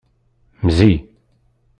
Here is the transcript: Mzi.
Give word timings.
Mzi. 0.65 0.91